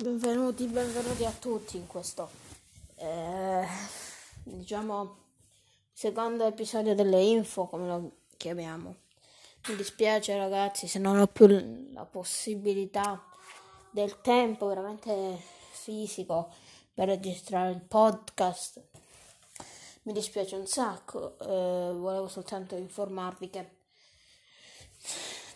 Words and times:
Benvenuti, 0.00 0.64
benvenuti 0.66 1.24
a 1.24 1.32
tutti 1.32 1.76
in 1.76 1.88
questo, 1.88 2.30
eh, 2.98 3.66
diciamo, 4.44 5.16
secondo 5.92 6.46
episodio 6.46 6.94
delle 6.94 7.20
info, 7.20 7.66
come 7.66 7.88
lo 7.88 8.12
chiamiamo. 8.36 8.94
Mi 9.66 9.74
dispiace 9.74 10.36
ragazzi 10.36 10.86
se 10.86 11.00
non 11.00 11.18
ho 11.18 11.26
più 11.26 11.48
la 11.92 12.04
possibilità 12.04 13.26
del 13.90 14.20
tempo 14.20 14.68
veramente 14.68 15.36
fisico 15.72 16.54
per 16.94 17.08
registrare 17.08 17.72
il 17.72 17.80
podcast. 17.80 18.80
Mi 20.02 20.12
dispiace 20.12 20.54
un 20.54 20.68
sacco, 20.68 21.36
eh, 21.40 21.92
volevo 21.92 22.28
soltanto 22.28 22.76
informarvi 22.76 23.50
che 23.50 23.70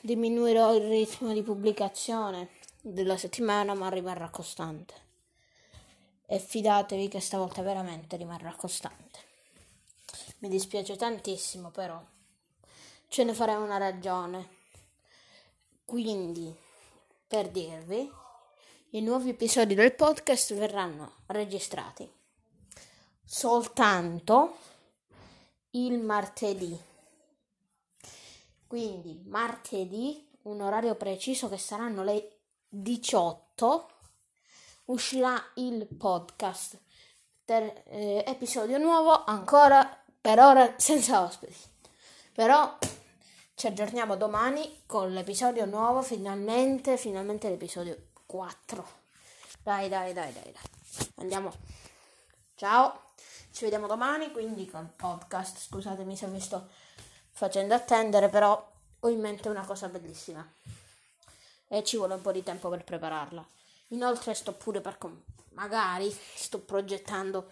diminuirò 0.00 0.74
il 0.74 0.88
ritmo 0.88 1.32
di 1.32 1.42
pubblicazione 1.42 2.60
della 2.82 3.16
settimana, 3.16 3.74
ma 3.74 3.88
rimarrà 3.88 4.28
costante. 4.28 4.94
E 6.26 6.38
fidatevi 6.38 7.08
che 7.08 7.20
stavolta 7.20 7.62
veramente 7.62 8.16
rimarrà 8.16 8.54
costante. 8.54 9.18
Mi 10.38 10.48
dispiace 10.48 10.96
tantissimo, 10.96 11.70
però 11.70 12.02
ce 13.08 13.24
ne 13.24 13.32
faremo 13.32 13.64
una 13.64 13.78
ragione. 13.78 14.60
Quindi, 15.84 16.54
per 17.26 17.48
dirvi, 17.48 18.10
i 18.90 19.00
nuovi 19.00 19.30
episodi 19.30 19.74
del 19.74 19.94
podcast 19.94 20.52
verranno 20.54 21.14
registrati 21.26 22.20
soltanto 23.24 24.58
il 25.70 25.98
martedì. 26.00 26.78
Quindi 28.66 29.22
martedì 29.24 30.28
un 30.42 30.60
orario 30.60 30.94
preciso 30.96 31.48
che 31.48 31.56
saranno 31.56 32.04
le 32.04 32.41
18 32.74 33.90
uscirà 34.86 35.38
il 35.56 35.86
podcast. 35.86 36.80
Ter- 37.44 37.82
eh, 37.88 38.24
episodio 38.26 38.78
nuovo, 38.78 39.24
ancora 39.24 40.02
per 40.18 40.38
ora 40.38 40.74
senza 40.78 41.22
ospiti. 41.22 41.54
Però 42.32 42.78
ci 43.54 43.66
aggiorniamo 43.66 44.16
domani 44.16 44.84
con 44.86 45.12
l'episodio 45.12 45.66
nuovo, 45.66 46.00
finalmente, 46.00 46.96
finalmente 46.96 47.50
l'episodio 47.50 48.06
4. 48.24 48.86
Dai, 49.62 49.90
dai, 49.90 50.14
dai, 50.14 50.32
dai, 50.32 50.52
dai. 50.52 51.06
Andiamo. 51.16 51.52
Ciao. 52.54 53.10
Ci 53.50 53.64
vediamo 53.64 53.86
domani, 53.86 54.32
quindi 54.32 54.66
con 54.66 54.94
podcast. 54.96 55.58
Scusatemi 55.58 56.16
se 56.16 56.26
vi 56.28 56.40
sto 56.40 56.68
facendo 57.32 57.74
attendere, 57.74 58.30
però 58.30 58.70
ho 59.00 59.08
in 59.10 59.20
mente 59.20 59.50
una 59.50 59.66
cosa 59.66 59.88
bellissima 59.88 60.50
e 61.72 61.82
ci 61.82 61.96
vuole 61.96 62.12
un 62.12 62.20
po' 62.20 62.32
di 62.32 62.42
tempo 62.42 62.68
per 62.68 62.84
prepararla. 62.84 63.42
Inoltre 63.88 64.34
sto 64.34 64.52
pure 64.52 64.82
per 64.82 64.98
com- 64.98 65.22
magari 65.52 66.14
sto 66.34 66.58
progettando 66.60 67.50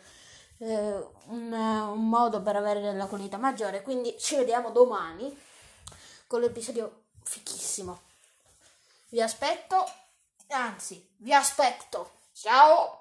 eh, 0.58 1.06
un, 1.28 1.50
un, 1.50 2.08
modo 2.08 2.42
per 2.42 2.54
avere 2.54 2.82
della 2.82 3.06
qualità 3.06 3.38
maggiore, 3.38 3.80
quindi 3.80 4.14
ci 4.18 4.36
vediamo 4.36 4.72
domani 4.72 5.34
con 6.26 6.40
l'episodio 6.40 7.04
fichissimo. 7.22 8.02
Vi 9.08 9.22
aspetto, 9.22 9.90
anzi, 10.48 11.14
vi 11.16 11.32
aspetto. 11.32 12.18
Ciao! 12.32 12.99